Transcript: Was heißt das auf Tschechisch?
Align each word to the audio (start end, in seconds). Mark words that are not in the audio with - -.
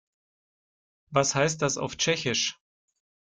Was 1.11 1.35
heißt 1.35 1.61
das 1.61 1.77
auf 1.77 1.95
Tschechisch? 1.95 2.57